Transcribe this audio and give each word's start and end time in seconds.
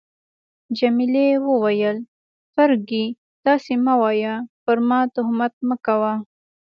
جميلې 0.77 1.27
وويل: 1.47 1.97
فرګي، 2.53 3.05
داسي 3.45 3.75
مه 3.85 3.93
وایه، 4.01 4.35
پر 4.63 4.77
ما 4.87 4.99
تهمت 5.15 5.53
مه 5.67 5.75
کوه. 5.85 6.13